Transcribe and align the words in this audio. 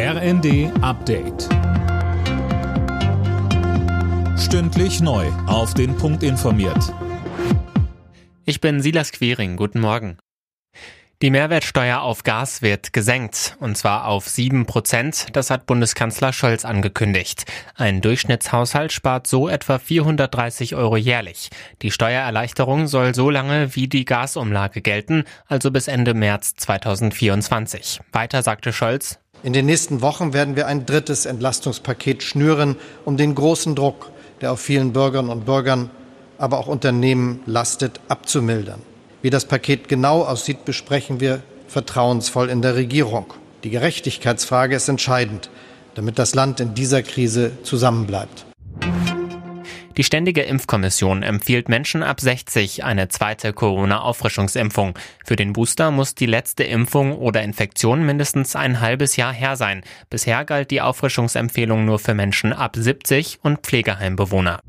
RND 0.00 0.70
Update. 0.80 1.48
Stündlich 4.38 5.00
neu. 5.00 5.26
Auf 5.48 5.74
den 5.74 5.96
Punkt 5.96 6.22
informiert. 6.22 6.94
Ich 8.44 8.60
bin 8.60 8.80
Silas 8.80 9.10
Quiring. 9.10 9.56
Guten 9.56 9.80
Morgen. 9.80 10.16
Die 11.20 11.32
Mehrwertsteuer 11.32 12.00
auf 12.00 12.22
Gas 12.22 12.62
wird 12.62 12.92
gesenkt, 12.92 13.56
und 13.58 13.76
zwar 13.76 14.06
auf 14.06 14.28
7 14.28 14.66
Prozent. 14.66 15.26
Das 15.32 15.50
hat 15.50 15.66
Bundeskanzler 15.66 16.32
Scholz 16.32 16.64
angekündigt. 16.64 17.44
Ein 17.74 18.00
Durchschnittshaushalt 18.00 18.92
spart 18.92 19.26
so 19.26 19.48
etwa 19.48 19.80
430 19.80 20.76
Euro 20.76 20.96
jährlich. 20.96 21.50
Die 21.82 21.90
Steuererleichterung 21.90 22.86
soll 22.86 23.16
so 23.16 23.30
lange 23.30 23.74
wie 23.74 23.88
die 23.88 24.04
Gasumlage 24.04 24.80
gelten, 24.80 25.24
also 25.48 25.72
bis 25.72 25.88
Ende 25.88 26.14
März 26.14 26.54
2024. 26.54 28.00
Weiter 28.12 28.44
sagte 28.44 28.72
Scholz, 28.72 29.18
in 29.42 29.52
den 29.52 29.66
nächsten 29.66 30.02
Wochen 30.02 30.32
werden 30.32 30.56
wir 30.56 30.66
ein 30.66 30.84
drittes 30.84 31.24
Entlastungspaket 31.24 32.22
schnüren, 32.22 32.76
um 33.04 33.16
den 33.16 33.34
großen 33.34 33.74
Druck, 33.74 34.10
der 34.40 34.52
auf 34.52 34.60
vielen 34.60 34.92
Bürgerinnen 34.92 35.30
und 35.30 35.46
Bürgern, 35.46 35.90
aber 36.38 36.58
auch 36.58 36.66
Unternehmen 36.66 37.40
lastet, 37.46 38.00
abzumildern. 38.08 38.80
Wie 39.22 39.30
das 39.30 39.44
Paket 39.44 39.88
genau 39.88 40.22
aussieht, 40.22 40.64
besprechen 40.64 41.20
wir 41.20 41.42
vertrauensvoll 41.68 42.48
in 42.48 42.62
der 42.62 42.74
Regierung. 42.74 43.26
Die 43.64 43.70
Gerechtigkeitsfrage 43.70 44.76
ist 44.76 44.88
entscheidend, 44.88 45.50
damit 45.94 46.18
das 46.18 46.34
Land 46.34 46.60
in 46.60 46.74
dieser 46.74 47.02
Krise 47.02 47.52
zusammenbleibt. 47.62 48.46
Die 49.98 50.04
Ständige 50.04 50.42
Impfkommission 50.42 51.24
empfiehlt 51.24 51.68
Menschen 51.68 52.04
ab 52.04 52.20
60 52.20 52.84
eine 52.84 53.08
zweite 53.08 53.52
Corona-Auffrischungsimpfung. 53.52 54.96
Für 55.24 55.34
den 55.34 55.52
Booster 55.52 55.90
muss 55.90 56.14
die 56.14 56.26
letzte 56.26 56.62
Impfung 56.62 57.18
oder 57.18 57.42
Infektion 57.42 58.06
mindestens 58.06 58.54
ein 58.54 58.80
halbes 58.80 59.16
Jahr 59.16 59.32
her 59.32 59.56
sein. 59.56 59.82
Bisher 60.08 60.44
galt 60.44 60.70
die 60.70 60.82
Auffrischungsempfehlung 60.82 61.84
nur 61.84 61.98
für 61.98 62.14
Menschen 62.14 62.52
ab 62.52 62.76
70 62.76 63.40
und 63.42 63.62
Pflegeheimbewohner. 63.66 64.60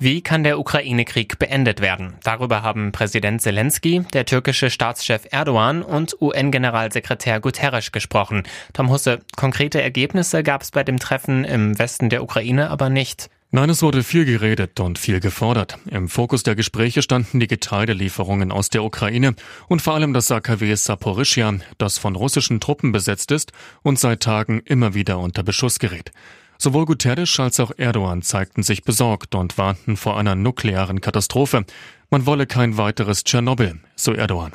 Wie 0.00 0.22
kann 0.22 0.42
der 0.42 0.58
Ukraine-Krieg 0.58 1.38
beendet 1.38 1.80
werden? 1.80 2.14
Darüber 2.24 2.62
haben 2.62 2.90
Präsident 2.90 3.42
Zelensky, 3.42 4.02
der 4.12 4.26
türkische 4.26 4.70
Staatschef 4.70 5.28
Erdogan 5.30 5.82
und 5.82 6.20
UN-Generalsekretär 6.20 7.38
Guterres 7.38 7.92
gesprochen. 7.92 8.42
Tom 8.72 8.90
Husse, 8.90 9.20
konkrete 9.36 9.80
Ergebnisse 9.80 10.42
gab 10.42 10.62
es 10.62 10.72
bei 10.72 10.82
dem 10.82 10.98
Treffen 10.98 11.44
im 11.44 11.78
Westen 11.78 12.08
der 12.08 12.24
Ukraine 12.24 12.70
aber 12.70 12.90
nicht. 12.90 13.30
Nein, 13.54 13.70
es 13.70 13.82
wurde 13.82 14.02
viel 14.02 14.24
geredet 14.24 14.80
und 14.80 14.98
viel 14.98 15.20
gefordert. 15.20 15.78
Im 15.88 16.08
Fokus 16.08 16.42
der 16.42 16.56
Gespräche 16.56 17.02
standen 17.02 17.38
die 17.38 17.46
Getreidelieferungen 17.46 18.50
aus 18.50 18.68
der 18.68 18.82
Ukraine 18.82 19.36
und 19.68 19.80
vor 19.80 19.94
allem 19.94 20.12
das 20.12 20.32
AKW 20.32 20.74
Saporischia, 20.74 21.54
das 21.78 21.98
von 21.98 22.16
russischen 22.16 22.58
Truppen 22.58 22.90
besetzt 22.90 23.30
ist 23.30 23.52
und 23.82 23.96
seit 23.96 24.24
Tagen 24.24 24.58
immer 24.64 24.94
wieder 24.94 25.20
unter 25.20 25.44
Beschuss 25.44 25.78
gerät. 25.78 26.10
Sowohl 26.58 26.84
Guterres 26.84 27.38
als 27.38 27.60
auch 27.60 27.70
Erdogan 27.76 28.22
zeigten 28.22 28.64
sich 28.64 28.82
besorgt 28.82 29.36
und 29.36 29.56
warnten 29.56 29.96
vor 29.96 30.18
einer 30.18 30.34
nuklearen 30.34 31.00
Katastrophe. 31.00 31.64
Man 32.10 32.26
wolle 32.26 32.48
kein 32.48 32.76
weiteres 32.76 33.22
Tschernobyl, 33.22 33.78
so 33.94 34.14
Erdogan. 34.14 34.54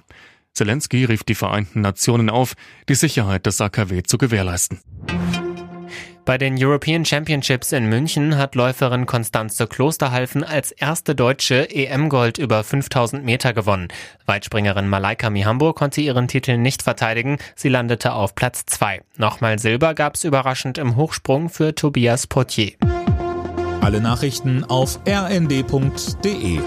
Zelensky 0.51 1.05
rief 1.05 1.23
die 1.23 1.35
Vereinten 1.35 1.79
Nationen 1.79 2.29
auf, 2.29 2.55
die 2.89 2.95
Sicherheit 2.95 3.45
des 3.45 3.61
AKW 3.61 4.03
zu 4.03 4.17
gewährleisten. 4.17 4.81
Bei 6.29 6.37
den 6.37 6.63
European 6.63 7.05
Championships 7.05 7.71
in 7.71 7.89
München 7.89 8.37
hat 8.37 8.53
Läuferin 8.53 9.07
Konstanze 9.07 9.65
Klosterhalfen 9.65 10.43
als 10.43 10.71
erste 10.71 11.15
deutsche 11.15 11.67
EM-Gold 11.71 12.37
über 12.37 12.63
5000 12.63 13.25
Meter 13.25 13.51
gewonnen. 13.51 13.87
Weitspringerin 14.27 14.87
Malaika 14.87 15.31
Mihambo 15.31 15.73
konnte 15.73 16.01
ihren 16.01 16.27
Titel 16.27 16.57
nicht 16.57 16.83
verteidigen. 16.83 17.39
Sie 17.55 17.69
landete 17.69 18.13
auf 18.13 18.35
Platz 18.35 18.67
2. 18.67 19.01
Nochmal 19.17 19.57
Silber 19.57 19.95
gab 19.95 20.13
es 20.13 20.23
überraschend 20.23 20.77
im 20.77 20.97
Hochsprung 20.97 21.49
für 21.49 21.73
Tobias 21.73 22.27
Potier. 22.27 22.73
Alle 23.81 23.99
Nachrichten 23.99 24.63
auf 24.63 24.99
rnd.de 25.07 26.59